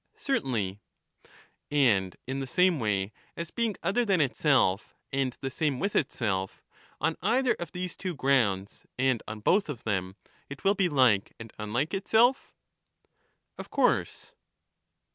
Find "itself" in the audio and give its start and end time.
4.19-4.95, 5.95-6.63, 11.93-12.51